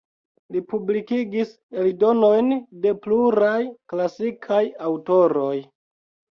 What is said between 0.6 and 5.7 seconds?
publikigis eldonojn de pluraj klasikaj aŭtoroj.